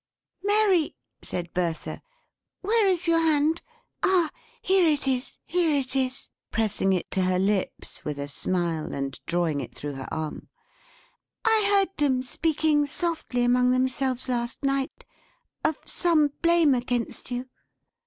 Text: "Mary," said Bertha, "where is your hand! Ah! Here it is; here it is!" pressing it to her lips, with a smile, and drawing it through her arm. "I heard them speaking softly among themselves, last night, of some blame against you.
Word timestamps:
"Mary," 0.43 0.95
said 1.21 1.53
Bertha, 1.53 2.01
"where 2.61 2.87
is 2.87 3.07
your 3.07 3.19
hand! 3.19 3.61
Ah! 4.01 4.31
Here 4.63 4.87
it 4.87 5.07
is; 5.07 5.37
here 5.45 5.77
it 5.77 5.95
is!" 5.95 6.29
pressing 6.49 6.91
it 6.91 7.11
to 7.11 7.21
her 7.21 7.37
lips, 7.37 8.03
with 8.03 8.17
a 8.17 8.27
smile, 8.27 8.95
and 8.95 9.19
drawing 9.27 9.61
it 9.61 9.75
through 9.75 9.93
her 9.93 10.11
arm. 10.11 10.49
"I 11.45 11.69
heard 11.75 11.95
them 11.97 12.23
speaking 12.23 12.87
softly 12.87 13.43
among 13.43 13.69
themselves, 13.69 14.27
last 14.27 14.63
night, 14.63 15.05
of 15.63 15.77
some 15.85 16.29
blame 16.41 16.73
against 16.73 17.29
you. 17.29 17.47